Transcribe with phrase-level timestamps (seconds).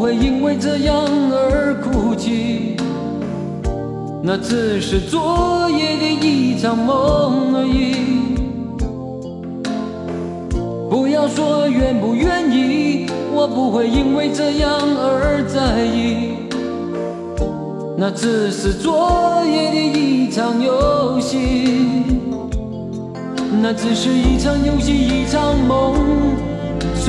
[0.00, 2.74] 不会因为这样而哭泣。
[4.22, 7.96] 那只是昨夜的一场梦而已。
[10.88, 16.48] 不要说愿不愿意，我不会因为这样而在意。
[17.98, 22.04] 那只是昨夜的一场游戏，
[23.60, 26.29] 那只是一场游戏，一场梦。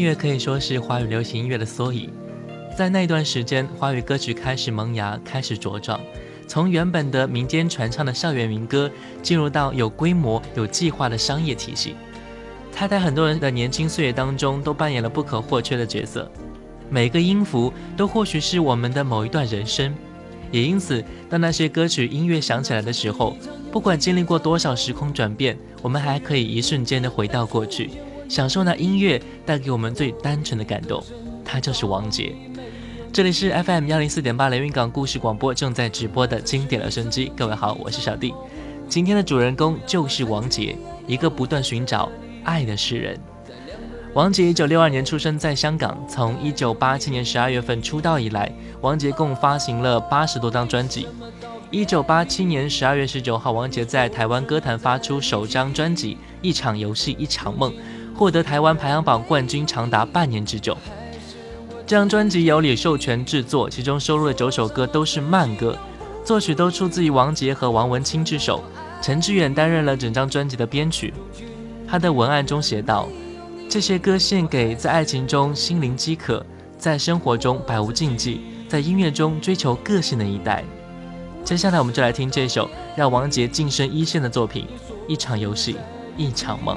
[0.00, 2.08] 音乐可以说是华语流行音乐的缩影。
[2.74, 6.00] 在那段时间，华语歌曲开始萌芽，开始茁壮，
[6.48, 8.90] 从原本的民间传唱的校园民歌，
[9.20, 11.96] 进入到有规模、有计划的商业体系。
[12.72, 16.32] 他在很多人的年轻岁月当中，都扮演了不可或缺的角色。
[16.88, 19.94] 每个音符都或许是我们的某一段人生，
[20.50, 23.36] 也因此，当那些歌曲音乐响起来的时候，
[23.70, 27.90] 不管经历过多少时空转变，我们还可以一瞬间的回到过去，
[28.30, 31.02] 享受那音乐带给我们最单纯的感动。
[31.44, 32.32] 他就是王杰。
[33.12, 37.32] 这里是 FM 幺零四点八连云港故事广播正在直播的经典留声机。
[37.36, 38.32] 各位好，我是小弟。
[38.88, 40.76] 今天的主人公就是王杰，
[41.08, 42.08] 一个不断寻找
[42.44, 43.18] 爱的诗人。
[44.14, 48.48] 王杰一九六二年出生在香港，从一九八七年十二月份出道以来，
[48.80, 51.08] 王杰共发行了八十多张专辑。
[51.72, 57.72] 一九八七年十二月十九号，王杰在台湾歌坛发出首张专辑《一场游戏一场梦》，
[58.20, 60.76] 获得台湾排行榜冠军长达半年之久。
[61.86, 65.74] 这张专辑由李寿全制作，其中收录的九首歌都是慢歌，
[66.22, 68.62] 作曲都出自于王杰和王文清之手。
[69.00, 71.14] 陈志远担任了整张专辑的编曲。
[71.88, 73.08] 他的文案中写道
[73.70, 76.44] ：“这些歌献给在爱情中心灵饥渴，
[76.76, 80.62] 在生活中百无禁忌，在音乐中追求个性的一代。”
[81.42, 84.66] 接下来我们就来听这首让王杰晋升一线的作品
[85.08, 85.76] 《一场游戏
[86.18, 86.76] 一场梦》。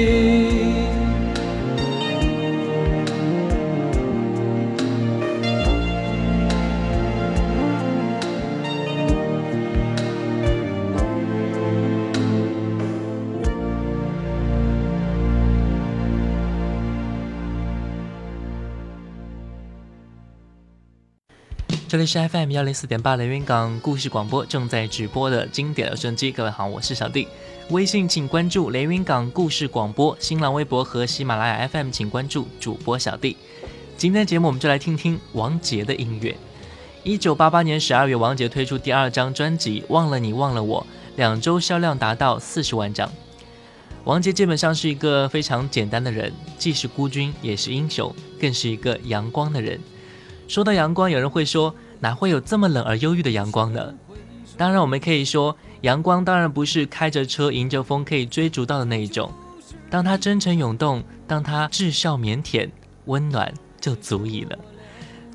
[21.91, 27.27] 这里是 FM 幺零四点八连云港故事广播正在直播的经典留声机，各位好，我是小弟。
[27.69, 33.35] 微信请关注连云港故事广播，新浪微博和喜马拉雅 FM 请关注主播小弟。
[33.97, 36.33] 今天节目我们就来听听王杰的音乐。
[37.03, 40.87] 一九八八年十二月，王杰推出第二张专辑《忘了你忘了我》，
[41.17, 43.11] 两周销量达到四十万张。
[44.05, 49.77] 王杰基本上是一个非常简单的人，既是孤军也是英雄，更是一个阳光的人。
[50.47, 53.93] 说到阳光，有人会说，哪会有这么冷而忧郁的阳光呢？
[54.57, 59.31] 当然，我们可以说，阳光当然不是开着车迎着风可以追逐到的那一种。
[59.89, 62.69] 当他真诚涌动，当他至少腼腆，
[63.05, 64.57] 温暖就足以了。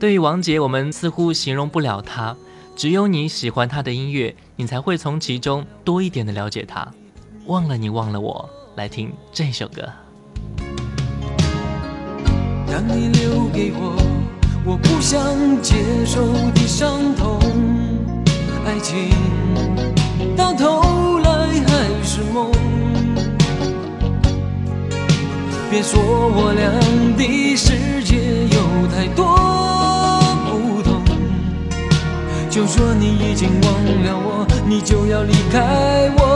[0.00, 2.36] 对于王杰，我们似乎形容不了他，
[2.74, 6.86] 只有你喜欢他的音乐，你才会从其中多一点的了解他。
[7.46, 9.88] 忘了你，忘了我，来听这首歌。
[12.66, 14.15] 当你留给我。
[14.68, 15.22] 我不想
[15.62, 17.38] 接受的伤痛，
[18.66, 19.10] 爱情
[20.36, 22.50] 到头来还是梦。
[25.70, 26.68] 别说我俩
[27.16, 28.16] 的世界
[28.48, 28.58] 有
[28.92, 29.24] 太多
[30.50, 31.00] 不同，
[32.50, 33.72] 就说你已经忘
[34.02, 36.35] 了我，你就要离开我。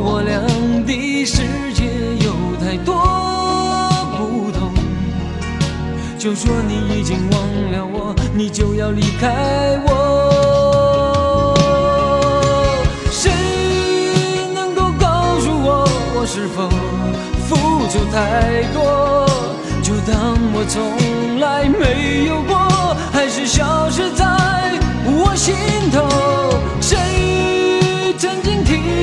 [0.00, 0.40] 我俩
[0.86, 1.42] 的世
[1.74, 1.84] 界
[2.24, 2.94] 有太多
[4.16, 4.72] 不同，
[6.18, 7.40] 就说你已经忘
[7.72, 9.88] 了我，你就要离开我。
[13.10, 13.30] 谁
[14.54, 15.84] 能够告诉我，
[16.14, 16.68] 我是否
[17.48, 17.56] 付
[17.88, 19.26] 出太多？
[19.82, 22.56] 就当我从来没有过，
[23.12, 24.24] 还是消失在
[25.04, 25.54] 我心
[25.90, 26.06] 头。
[26.80, 26.96] 谁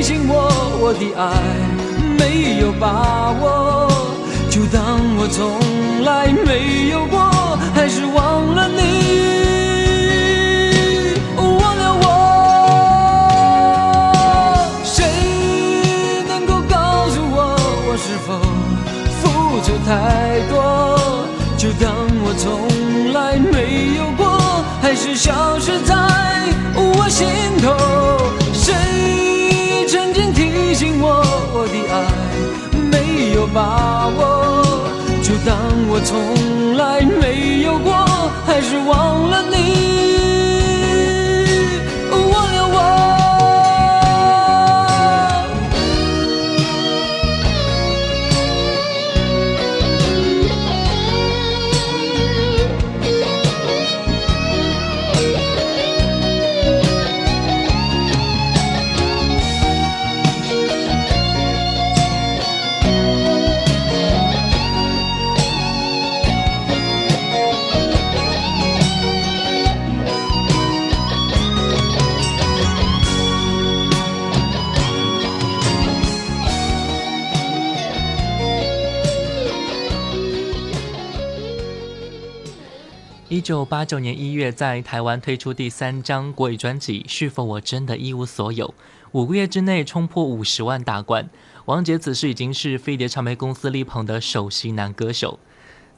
[0.06, 1.26] 醒我，我的爱
[2.16, 3.90] 没有把握？
[4.52, 5.60] 就当我从
[6.04, 8.06] 来没有过，还是
[36.06, 36.45] 从
[83.46, 88.68] 九八九年一月，在台湾推出第三张国语专辑《是否我真的一无所有》，
[89.12, 91.30] 五个月之内冲破五十万大关。
[91.66, 95.38] 王杰此时已经是飞碟唱片公司力捧的首席男歌手，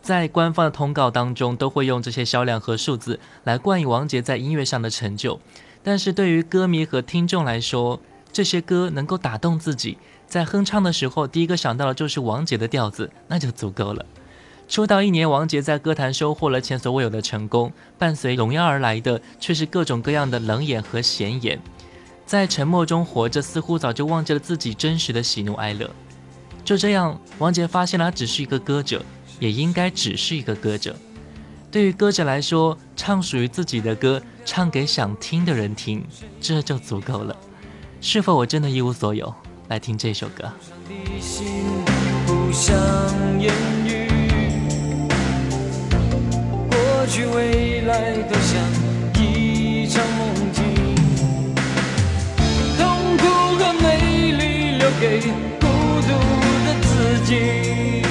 [0.02, 5.40] 在官方的通告当中都会用这些销量和数字来冠以王杰在音乐上的成就。
[5.82, 8.02] 但是对于歌迷和听众来说，
[8.34, 14.06] 这些歌能够打动自己，在哼唱的时候第一个想到的就是王杰的调子，那就足够了。
[14.68, 21.60] 出道一年，王杰在歌坛收获了前所未有的成功，伴随荣耀而来的却是各种各样的冷眼和闲言。
[22.26, 25.90] 在沉默中活着，似乎早就忘记了自己真实的喜怒哀乐。
[26.66, 29.02] 就这样，王杰发现他只是一个歌者，
[29.40, 30.94] 也应该只是一个歌者。
[31.72, 36.04] 对于歌者来说，唱属于自己的歌，唱给想听的人听，
[36.42, 37.34] 这就足够了。
[38.02, 39.34] 是否我真的一无所有？
[39.70, 40.52] 来听这首歌。
[47.10, 48.62] 去未来都像
[49.16, 50.64] 一场梦境，
[52.78, 53.24] 痛苦
[53.58, 55.22] 和美丽留给
[55.60, 55.66] 孤
[56.02, 56.10] 独
[56.66, 58.04] 的自己。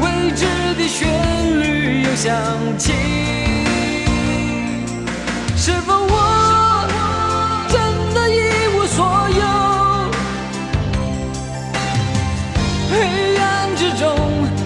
[0.00, 0.46] 未知
[0.78, 1.06] 的旋
[1.60, 2.34] 律又响
[2.78, 2.92] 起，
[5.56, 6.86] 是否我
[7.68, 7.74] 真
[8.14, 8.32] 的一
[8.76, 9.04] 无所
[9.38, 9.42] 有？
[12.90, 13.42] 黑暗
[13.76, 14.02] 之中，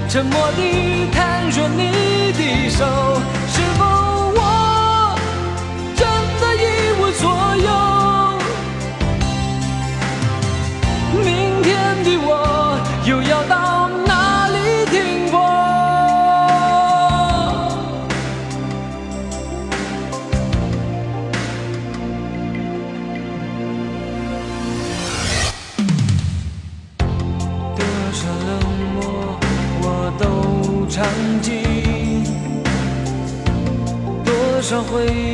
[0.09, 1.18] 沉默地。
[2.33, 2.85] 的手，
[34.89, 35.28] surprise.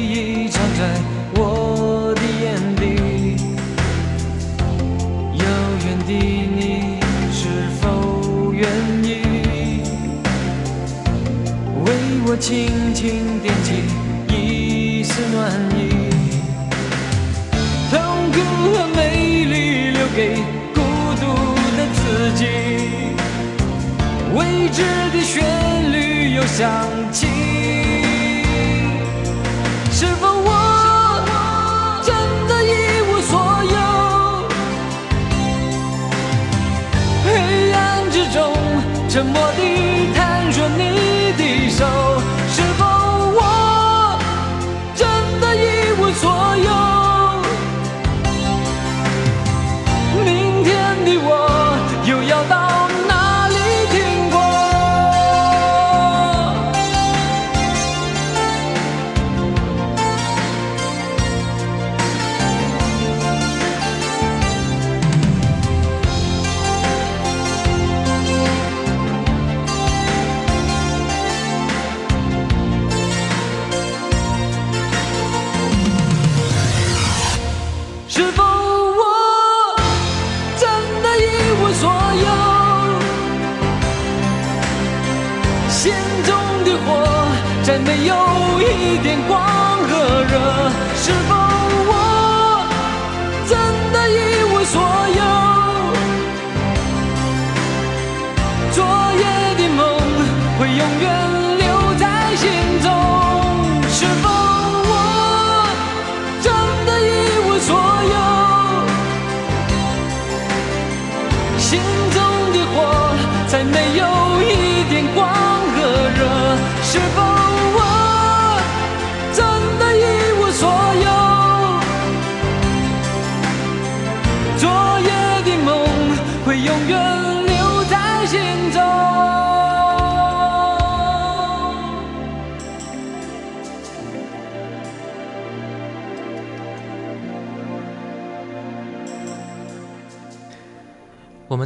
[87.85, 88.15] 没有
[88.61, 89.54] 一点光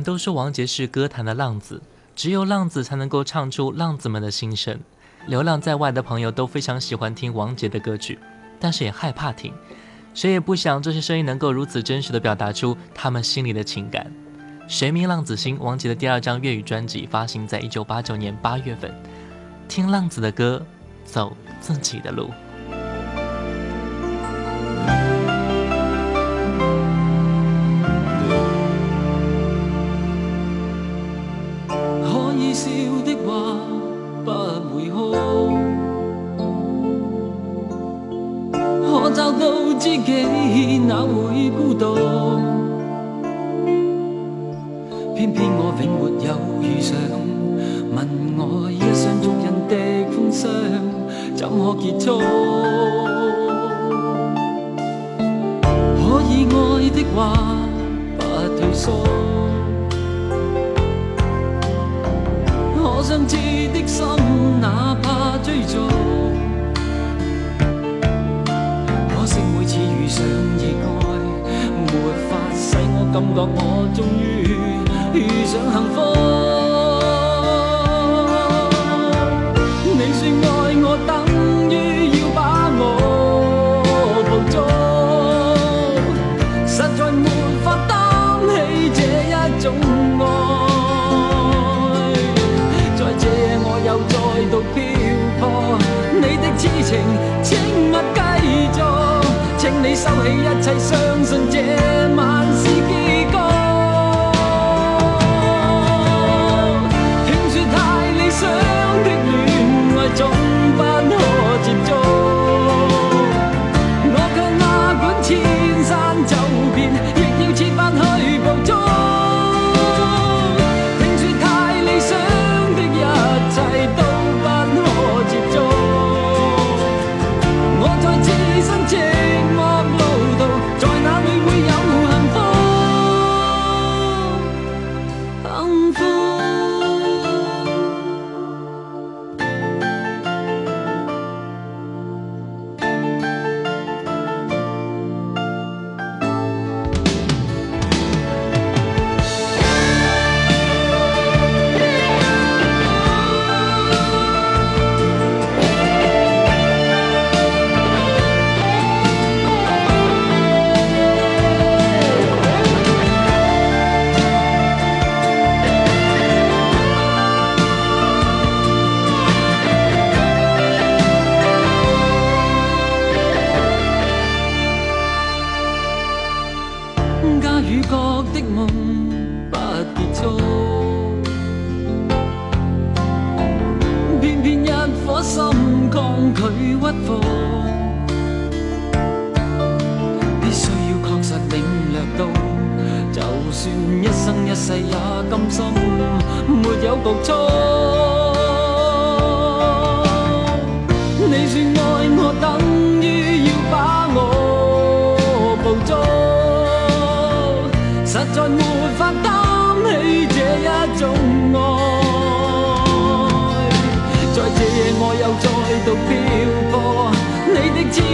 [0.03, 1.83] 都说王杰是歌坛的浪子
[2.15, 4.79] 只有浪子才能够唱出浪子们的心声。
[5.27, 8.19] 流浪在外的朋友都非常喜欢听王杰的歌曲
[8.59, 9.53] 但是也害怕听
[10.15, 14.11] 谁也不想这些声音能够如此真实的表达出他们心里的情感
[14.67, 18.93] 谁明浪子心王杰的第二张粤语专辑发行在一九八九年八月份
[19.69, 20.65] 听浪子的歌
[21.05, 22.31] 走自己的路。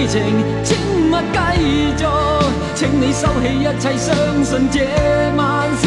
[0.07, 0.23] 情
[0.63, 0.77] 请
[1.11, 1.39] 勿继
[1.97, 2.05] 续，
[2.75, 4.81] 请你收起一切，相信这
[5.37, 5.83] 晚是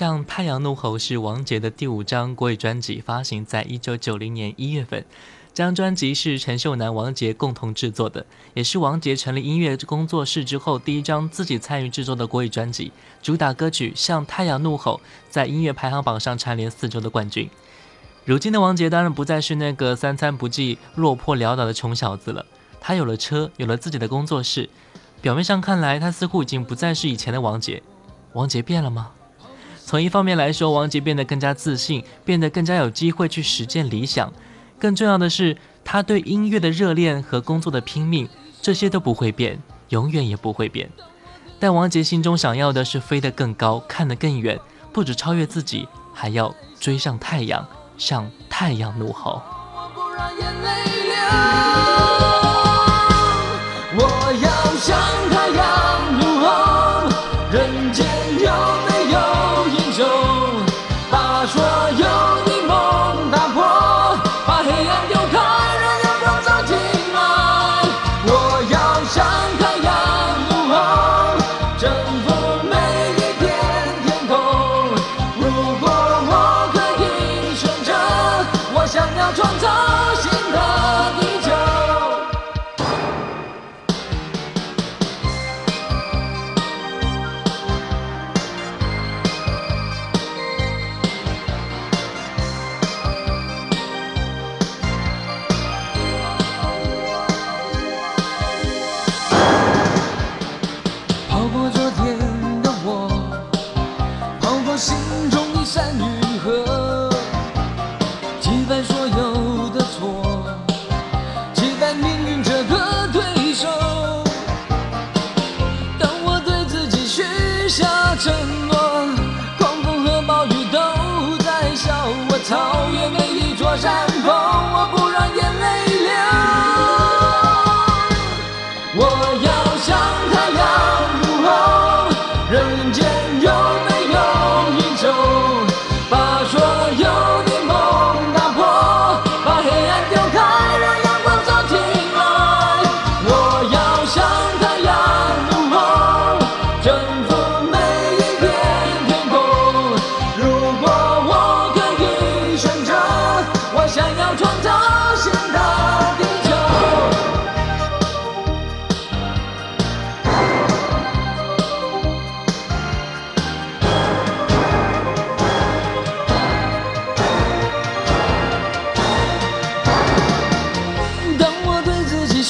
[0.00, 5.04] 像《太阳怒吼》是王杰的第五张国语专辑，发行在一九九零年一月份。
[5.52, 12.90] 这张专辑是陈秀楠、王杰共同制作的，也是王杰成立音乐工作室之后第一张自己参与制作的国语专辑。
[13.20, 17.50] 主打歌曲《向太阳怒吼》在音乐排行榜上蝉联四周的冠军。
[18.24, 22.46] 如今的王杰当然不再是那个三餐不济、落魄潦倒的穷小子了，
[22.80, 24.70] 他有了车，有了自己的工作室。
[25.20, 27.82] 表面上看来，他似乎已经不再是以前的王杰。
[28.32, 29.10] 王杰变了吗？
[29.90, 34.32] 从一方面来说，王杰变得更加自信，变得更加有机会去实践理想。
[34.78, 38.28] 更重要的是，他对音乐的热恋和工作的拼命，
[38.62, 40.88] 这些都不会变，永远也不会变。
[41.58, 44.60] 但王杰心中想要的是飞得更高，看得更远，
[44.92, 47.66] 不止超越自己，还要追上太阳，
[47.98, 49.42] 向太阳怒吼。
[49.74, 51.69] 我不让眼泪流。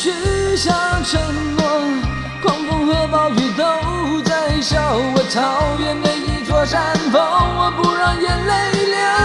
[0.02, 0.72] 许下
[1.04, 1.20] 承
[1.58, 1.62] 诺
[2.42, 9.19] 狂风和暴雨都在笑我讨厌每一座山峰我不让眼泪流。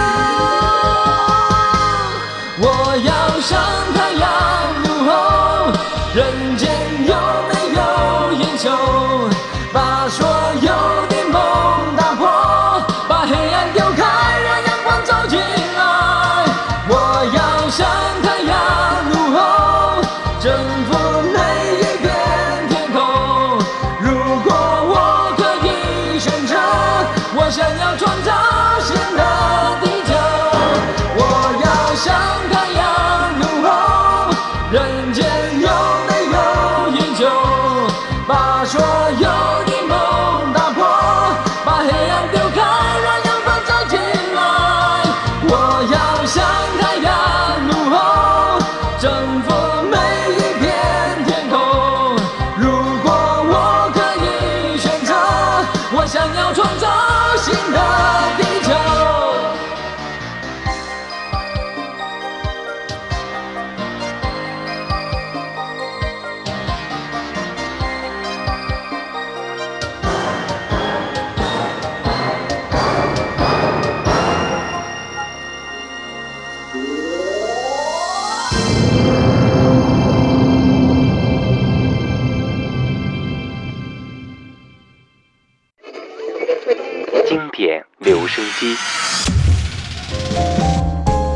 [88.58, 88.74] 机，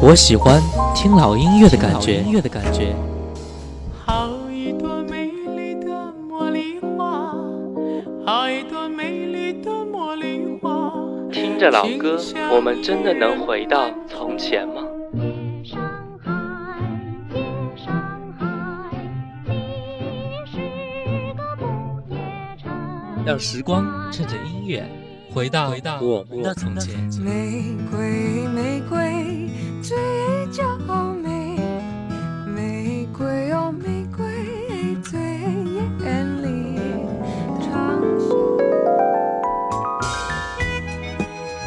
[0.01, 0.61] 我喜欢
[0.95, 2.23] 听老音乐的感觉。
[2.23, 2.95] 音乐的感觉。
[4.07, 7.35] 好一朵美丽的茉莉花，
[8.25, 10.93] 好一朵美丽的茉莉花。
[11.31, 12.19] 听着老歌，
[12.51, 14.83] 我们真的能回到从前吗？
[15.15, 15.79] 夜上
[16.25, 16.31] 海，
[17.35, 17.43] 夜
[17.77, 17.93] 上
[18.39, 18.97] 海，
[19.47, 19.53] 你
[20.51, 20.57] 是
[21.37, 22.19] 个不夜
[22.61, 22.73] 城。
[23.27, 24.83] 让时光趁着音乐
[25.33, 26.95] 回到回到我们的从前。
[27.21, 29.49] 玫瑰，玫瑰，
[29.81, 29.97] 最
[30.51, 30.65] 娇
[31.23, 31.57] 美。
[32.47, 34.27] 玫瑰哦，玫瑰，
[35.03, 36.81] 最艳丽。
[37.61, 38.01] 长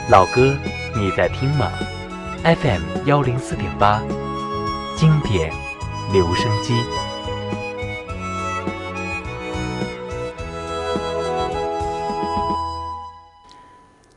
[0.10, 0.54] 老歌，
[0.95, 1.71] 你在听吗
[2.43, 4.02] ？FM 幺零四点八，
[4.97, 5.54] 经典
[6.12, 6.73] 留声机。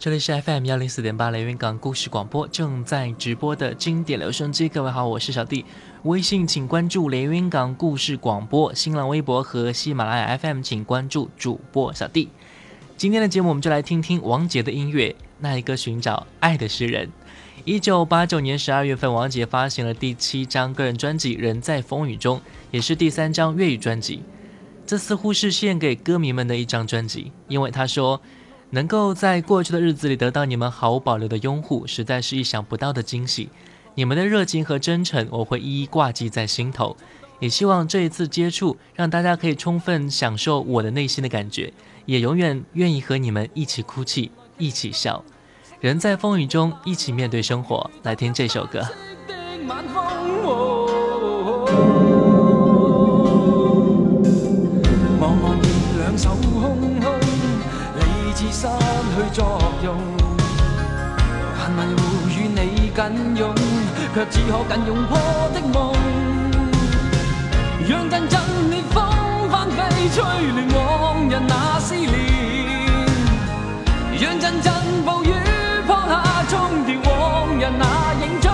[0.06, 4.68] 这里是 FM 幺零四点八连云港故事广播正在直播的经典留声机。
[4.68, 5.64] 各位好，我是小弟。
[6.04, 12.28] 微信请关注连云港故事广播，新浪微博和喜马拉雅 FM 请关注主播小弟。
[12.96, 17.10] 今天的节目我们就来听听王杰的音乐，那一个寻找爱的诗人。
[17.64, 22.38] 一九八九年十二月份，王杰发行了第七张个人专辑《人在风雨中》，
[22.70, 24.22] 也是第三张粤语专辑。
[24.86, 28.20] 这似乎是献给歌迷们的一张专辑，因为他说。
[28.70, 33.48] 能够在过去的日子里得到你们毫无保留的拥护，实在是意想不到的惊喜。
[33.94, 36.96] 你们的热情和真诚，我会一一挂记在心头。
[37.38, 41.72] 也希望这一次接触，让大家可以充分享受我的内心的感觉，
[42.06, 45.22] 也永远愿意和你们一起哭泣，一起笑。
[45.80, 47.90] 人在风雨中，一起面对生活。
[48.02, 48.82] 来听这首歌。
[59.16, 59.96] 去作用。
[61.58, 61.98] 萬萬戶
[62.28, 62.60] 與你
[62.94, 63.00] 紧
[63.34, 63.54] 拥，
[64.14, 65.18] 却只可紧拥破
[65.54, 65.74] 的梦。
[67.88, 68.38] 让阵阵
[68.70, 69.02] 烈风
[69.50, 69.78] 翻飞，
[70.10, 70.56] 吹乱
[71.00, 72.12] 往日那思念。
[74.20, 74.72] 让阵阵
[75.04, 75.32] 暴雨
[75.88, 77.84] 撲下，冲掉往日那
[78.22, 78.52] 影踪。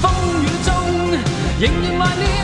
[0.00, 0.04] 风
[0.42, 0.70] 雨中，
[1.58, 2.41] 仍然怀念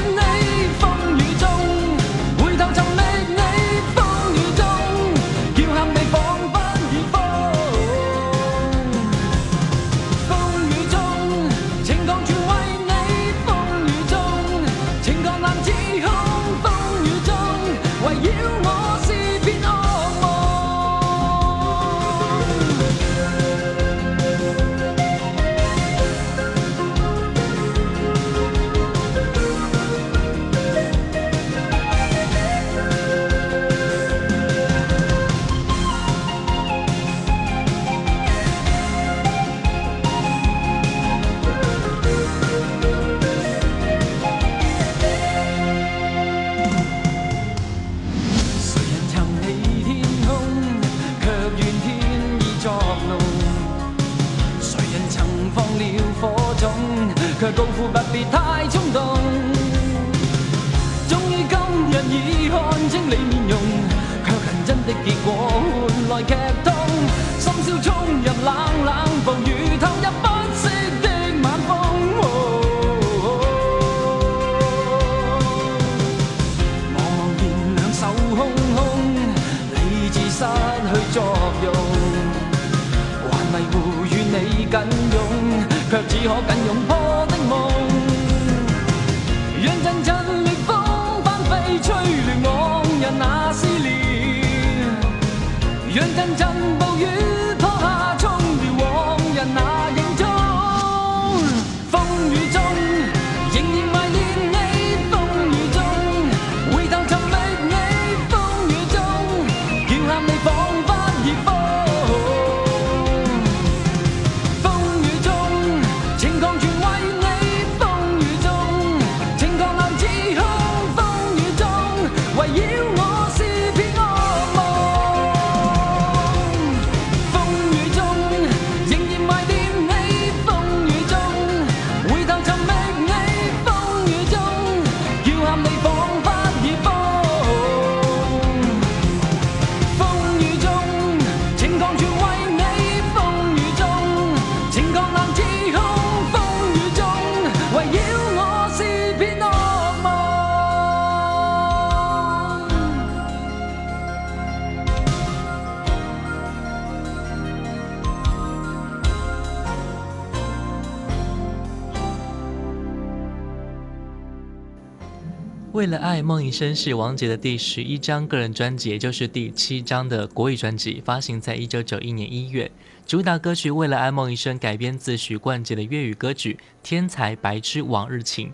[166.28, 172.70] 梦一生是王杰的第十一张个人专辑，也就是第七张的国语专辑，发行在一九九一年一月。
[173.06, 178.48] 主打歌曲《为了爱梦一生》改编自许冠杰的粤语歌曲《天才白痴往日情》。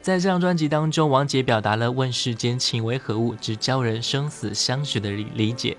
[0.00, 5.76] 在这张专辑当中，王杰表达了“问世间情为何物，只教人生死相许”的理理解。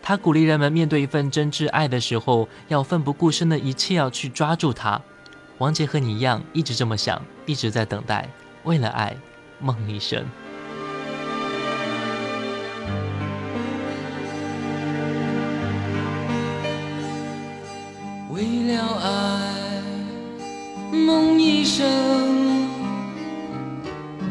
[0.00, 5.02] 他鼓励人们面对一份真挚爱的时候，要奋不顾身的一切要去抓住它。
[5.58, 8.30] 王杰和你一样，一直这么想，一直在等待，
[8.62, 9.16] 为了爱。
[9.58, 10.24] 梦一生。
[21.06, 21.86] 梦一生，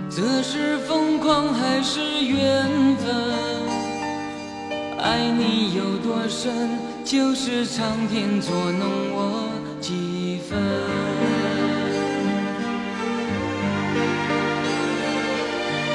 [0.09, 3.15] 这是疯狂还是缘分？
[4.99, 9.47] 爱你有多深，就是苍天捉弄我
[9.79, 10.59] 几分。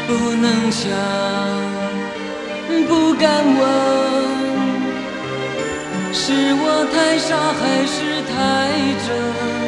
[0.08, 0.88] 不能想，
[2.88, 3.60] 不敢问。
[6.10, 8.34] 是我太傻还是太
[9.06, 9.59] 真？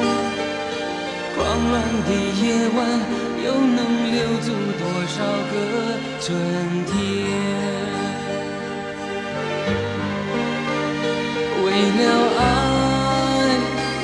[1.63, 2.11] 狂乱的
[2.43, 2.43] 夜
[2.75, 2.79] 晚，
[3.45, 3.79] 又能
[4.11, 4.49] 留住
[4.79, 5.15] 多少
[5.53, 5.55] 个
[6.21, 6.27] 春
[6.87, 6.93] 天？
[11.63, 11.67] 为
[11.99, 12.03] 了
[12.41, 12.43] 爱，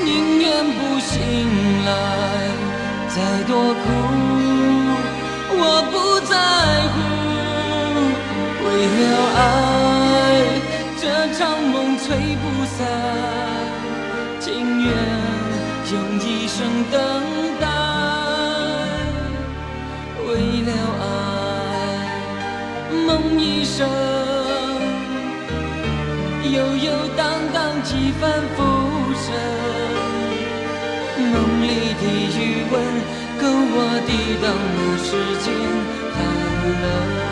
[0.05, 1.11] 宁愿不醒
[1.85, 1.89] 来，
[3.09, 3.17] 再
[3.49, 3.85] 多苦
[5.59, 5.95] 我不
[6.27, 6.33] 在
[6.93, 6.97] 乎。
[8.65, 8.67] 为
[9.01, 9.03] 了
[9.37, 9.41] 爱。
[11.01, 11.03] 这
[11.35, 11.41] 场
[11.73, 12.45] 梦吹不
[12.77, 12.79] 散，
[14.41, 14.47] 情
[14.81, 14.87] 愿
[15.93, 16.57] 用一生
[16.91, 16.99] 等
[23.79, 23.87] 生，
[26.53, 28.59] 悠悠荡荡几番浮
[29.15, 29.27] 生。
[31.31, 32.03] 梦里的
[32.35, 32.39] 余
[32.73, 32.75] 温，
[33.39, 34.11] 够我抵
[34.43, 35.07] 挡了时
[35.45, 35.47] 间
[36.13, 36.17] 寒
[36.83, 37.28] 冷。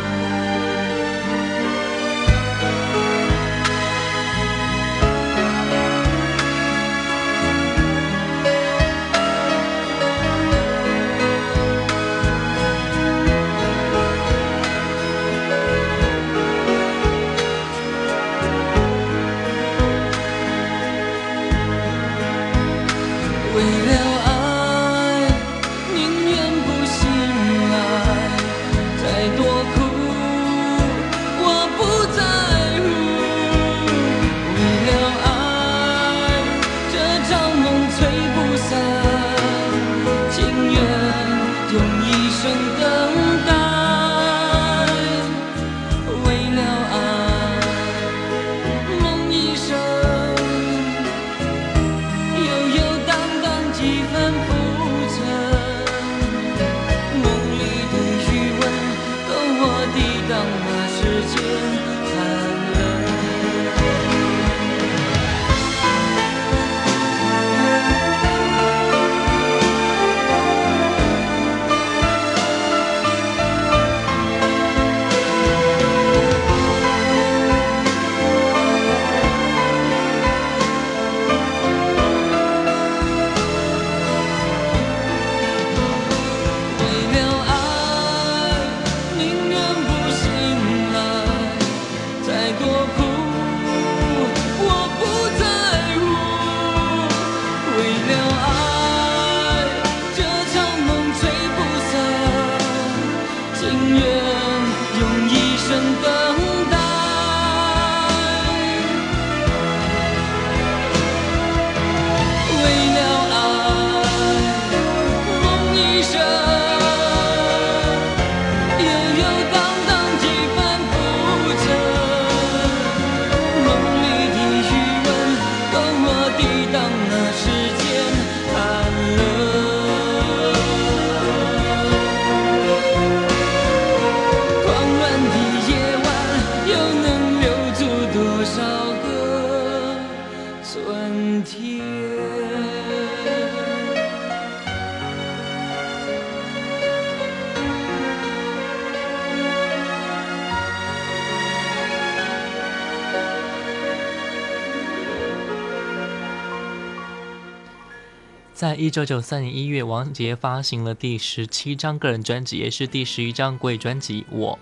[158.87, 164.53] 一九九三年一月，王杰发行了第十七张个人专辑，也是第十一张国语专辑《我》。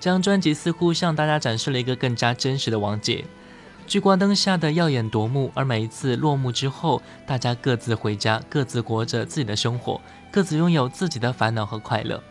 [0.00, 3.26] 这张专辑似乎向大家展示了一个更加真实的王杰，
[3.86, 5.52] 聚光灯下的耀眼夺目。
[5.52, 10.00] 而每一次落幕之后，大家各自回家，各自过着自己的生活，
[10.32, 12.22] 各自拥有自己的烦恼和快乐。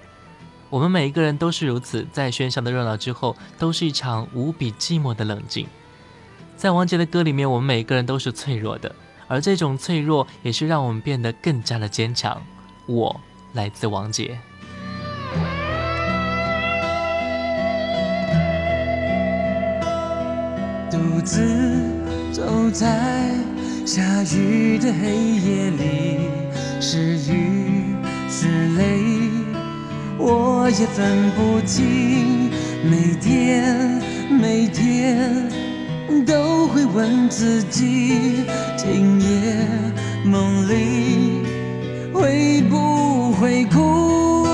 [0.72, 5.68] 我们每一个人都是如此，在喧嚣的热闹之后，都是一场无比寂寞的冷静。
[6.58, 8.96] 在王杰的歌里面，我们每一个人都是脆弱的。
[9.28, 12.42] 而这种脆弱也是让我们变得更加的坚强。
[12.86, 13.20] 我
[13.54, 14.38] 来自王杰。
[20.92, 21.42] 独自
[22.32, 23.34] 走在
[23.86, 24.02] 下
[24.36, 26.30] 雨的黑夜里，
[26.80, 27.96] 是雨
[28.30, 29.02] 是泪，
[30.18, 32.52] 我也分不清。
[32.84, 35.50] 每天每天
[36.26, 39.56] 都会问自己，今夜
[40.24, 41.44] 梦里
[42.14, 44.48] 会不会哭？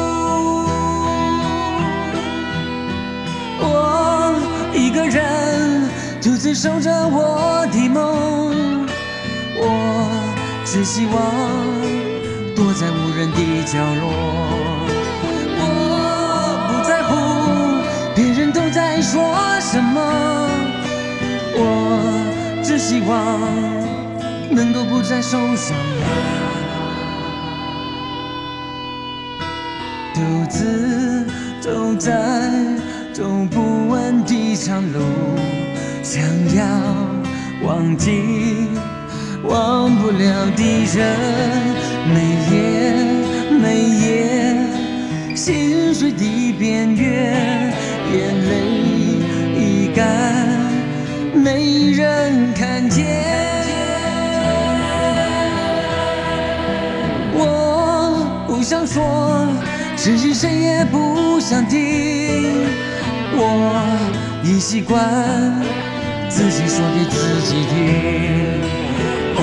[3.60, 4.34] 我
[4.74, 5.90] 一个人
[6.22, 8.86] 独自守着我的梦，
[9.58, 10.10] 我
[10.66, 11.16] 只希望
[12.56, 14.12] 躲在无人的角落。
[15.64, 15.64] 我
[16.68, 17.10] 不在乎
[18.16, 19.22] 别人都在说
[19.60, 20.02] 什么，
[21.63, 23.39] 我只希望
[24.50, 25.78] 能够不再受伤。
[30.13, 31.26] 独自
[31.60, 32.12] 走在
[33.13, 35.00] 走不完的长路，
[36.04, 36.21] 想
[36.56, 36.65] 要
[37.63, 38.67] 忘记
[39.43, 41.00] 忘不了的人，
[42.13, 42.15] 每
[42.52, 42.56] 夜
[43.60, 43.63] 每
[44.06, 47.74] 夜，心碎的边缘，
[48.12, 48.14] 眼
[48.49, 48.51] 泪
[49.57, 49.59] 已
[49.95, 50.05] 干，
[51.34, 53.06] 没人看见。
[57.34, 59.48] 我不想说，
[59.96, 62.66] 只是谁也不想听。
[63.34, 63.40] 我
[64.44, 65.00] 已习惯
[66.30, 68.62] 自己说给自己听。
[69.36, 69.40] 我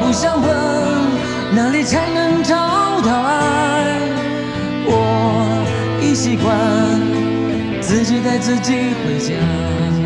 [0.00, 0.48] 不想问
[1.54, 2.56] 哪里才能找
[3.02, 3.36] 到爱。
[4.86, 4.92] 我
[6.00, 6.48] 已习惯
[7.80, 9.97] 自己带自己回家。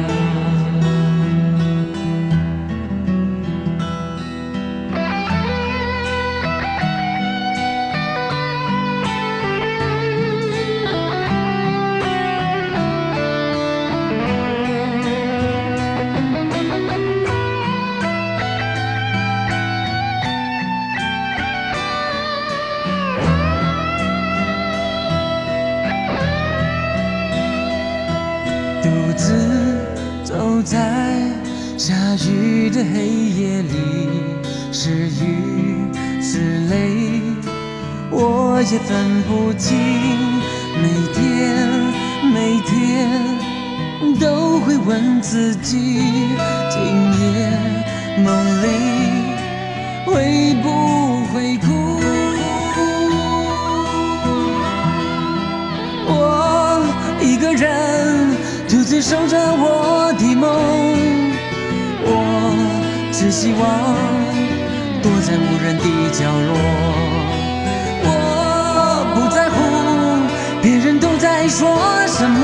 [71.62, 71.70] 说
[72.08, 72.42] 什么，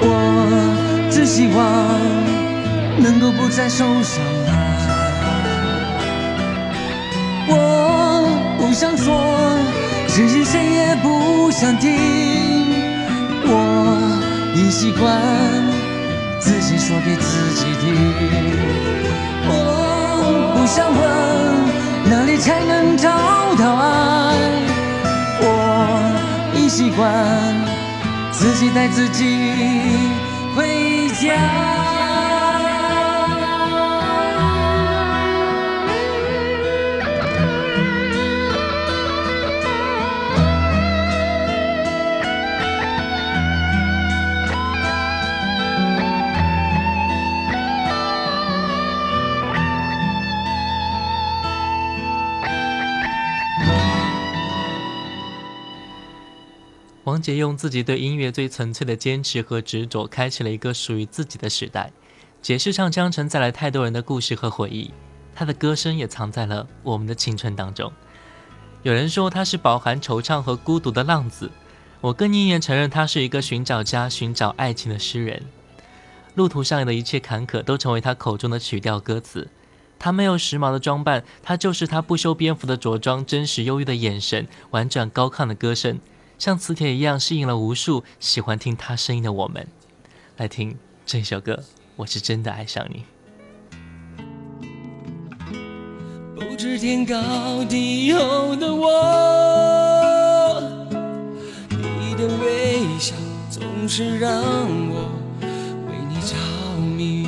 [0.00, 0.04] 我
[1.08, 1.56] 只希望
[3.00, 4.50] 能够不再受伤害。
[7.46, 7.54] 我
[8.58, 9.14] 不想说，
[10.08, 11.86] 只是谁也不想听。
[13.44, 13.54] 我
[14.56, 15.08] 已习惯
[16.40, 17.94] 自己说给自己听。
[19.46, 19.50] 我
[20.56, 21.00] 不想问
[22.10, 23.08] 哪里才能找
[23.56, 24.31] 到爱，
[26.74, 27.06] 习惯
[28.32, 29.26] 自己带自己
[30.56, 31.81] 回家。
[57.22, 61.92] 杰用自己对音乐最纯粹的坚持和执着，开启了一个属于自己的时代。
[62.42, 64.90] 解释唱将承载了太多人的故事和回忆，
[65.34, 67.92] 他的歌声也藏在了我们的青春当中。
[68.82, 71.50] 有人说他是饱含惆怅和孤独的浪子，
[72.00, 75.44] 我更宁愿承认他是一个寻找家、寻找爱情的诗人。
[76.34, 79.48] 路途上的一切坎坷都成为他口中的曲调歌词。
[80.00, 86.00] 他没有时髦的装扮，他就是他不修边幅的着装，真实忧郁的眼神，婉转高亢的歌声。
[86.42, 89.64] 像磁铁一样吸引了无数喜欢听他声音的我们，
[90.38, 90.76] 来听
[91.06, 91.62] 这首歌。
[91.94, 93.04] 我是真的爱上你。
[96.34, 98.90] 不知天高地厚的我，
[101.70, 103.14] 你的微笑
[103.48, 105.12] 总是让我
[105.86, 106.34] 为你着
[106.96, 107.22] 迷。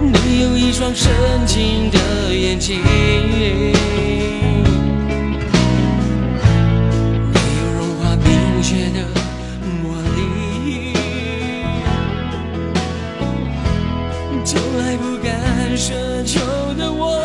[0.00, 1.12] 你有一双深
[1.44, 4.03] 情的眼睛。
[15.76, 15.90] 奢
[16.24, 16.38] 求
[16.74, 17.20] 的我，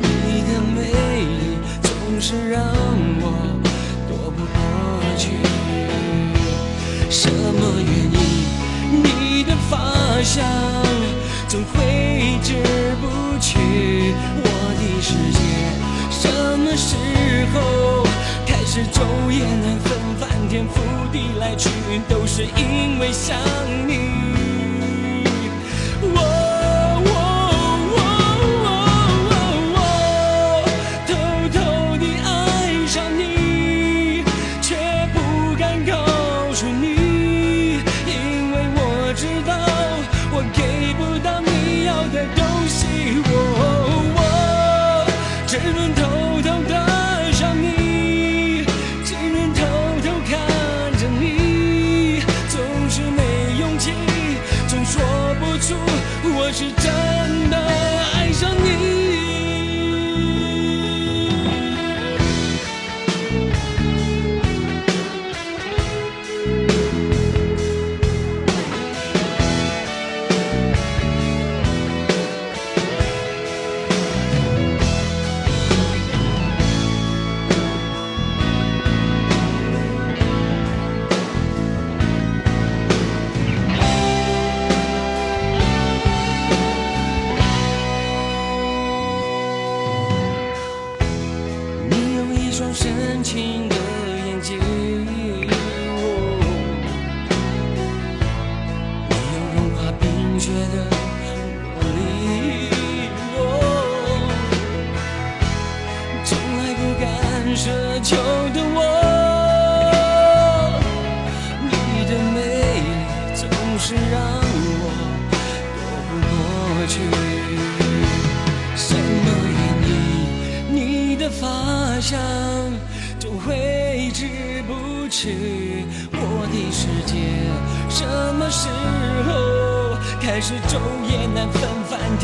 [0.00, 0.80] 你的美
[1.28, 2.62] 丽总是让
[3.20, 3.24] 我
[4.08, 4.56] 躲不过
[5.18, 5.30] 去。
[7.10, 8.16] 什么原因？
[9.02, 10.44] 你的发香
[11.48, 12.54] 总挥之
[13.00, 13.04] 不
[13.40, 13.58] 去
[14.38, 14.46] 我
[14.78, 15.40] 的世界。
[16.10, 16.22] 什
[16.60, 16.94] 么时
[17.52, 18.06] 候？
[18.46, 20.78] 开始昼夜难分，翻天覆
[21.10, 21.68] 地来去，
[22.08, 23.36] 都是因为想
[23.88, 24.01] 你。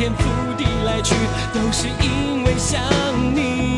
[0.09, 1.15] 反复地来去，
[1.53, 2.81] 都是因为想
[3.35, 3.78] 你。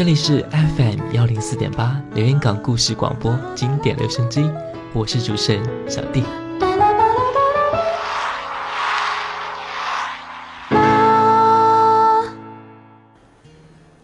[0.00, 4.50] 这里是 FM 幺零四点八连云港故事广播经典留声机，
[4.94, 6.24] 我是主持人小弟。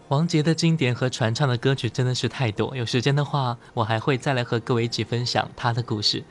[0.09, 6.23] 王杰的经典和传唱的歌曲真的是太多，有时间的话，我还会再来和各位一起分享他的故事。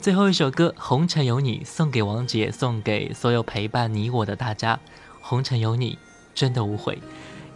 [0.00, 4.76] 最后一首歌《红尘有你》送给王杰，送给所有陪伴你我的大家。
[5.20, 5.92] 《红尘有你》
[6.34, 6.98] 真的无悔。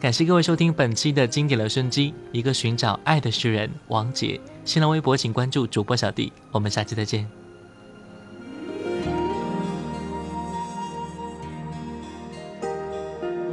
[0.05, 4.39] 感谢各位收听本期的经典留声机，一个寻找爱的诗人王杰。
[4.63, 7.27] 新浪微博请关注主播小弟，我们下期再见。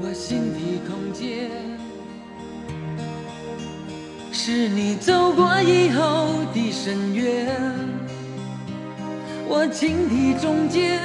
[0.02, 1.50] 我心的空间，
[4.34, 7.48] 是你走过以后的深渊；
[9.48, 11.00] 我情的中间，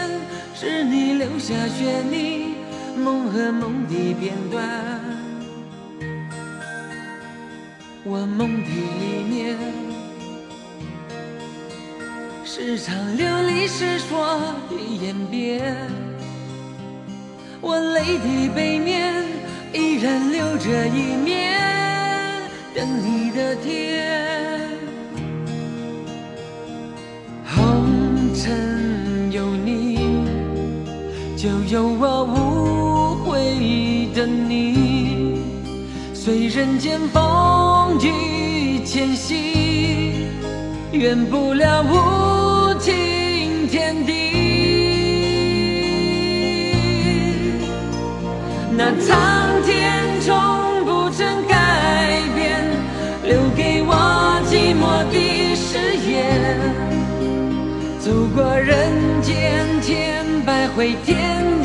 [0.57, 2.47] 是你留下旋律
[2.99, 5.16] 梦和梦的片段。
[8.09, 9.59] 我梦的里面
[12.44, 14.38] 时常流离失所
[14.70, 15.76] 的演变，
[17.61, 19.24] 我泪的背面
[19.72, 21.61] 依然留着一面
[22.72, 24.70] 等你的天。
[27.44, 29.98] 红尘有你，
[31.36, 34.86] 就有我无悔的你，
[36.27, 38.01] 随人间风。
[38.03, 40.29] 雨前行，
[40.91, 44.12] 远不了无情天地。
[48.72, 50.35] 那苍天从
[50.85, 52.61] 不曾改变，
[53.22, 53.95] 留给我
[54.51, 55.79] 寂寞的誓
[56.11, 56.11] 言。
[58.01, 58.91] 走过人
[59.22, 61.55] 间千百回天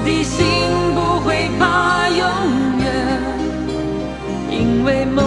[0.00, 0.46] 我的心
[0.94, 2.22] 不会怕永
[2.78, 2.86] 远，
[4.48, 5.26] 因为梦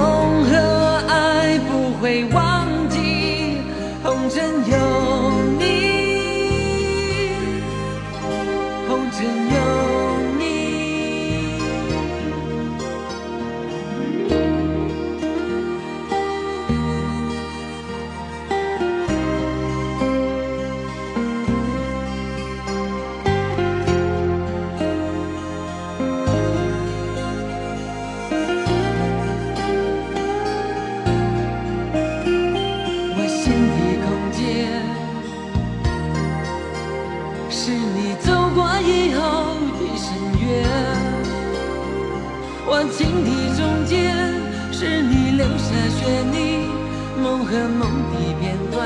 [47.51, 47.81] 和梦
[48.13, 48.79] 的片段。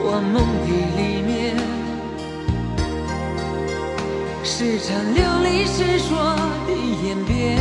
[0.00, 1.54] 我梦的里面，
[4.42, 6.16] 是场流离失所
[6.66, 6.72] 的
[7.04, 7.60] 演变。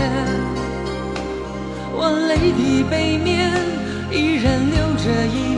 [1.91, 3.51] 我泪的背面
[4.11, 5.56] 依然留着一